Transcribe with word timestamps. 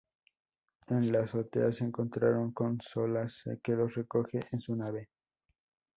En 0.87 1.11
la 1.11 1.19
azotea 1.25 1.71
se 1.71 1.83
encontraron 1.83 2.53
con 2.53 2.81
Solace 2.81 3.59
que 3.63 3.73
los 3.73 3.93
recoge 3.93 4.39
en 4.51 4.59
su 4.59 4.75
nave. 4.75 5.09